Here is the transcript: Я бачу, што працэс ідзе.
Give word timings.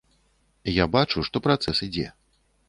Я 0.83 0.87
бачу, 0.95 1.25
што 1.27 1.43
працэс 1.47 1.77
ідзе. 1.89 2.07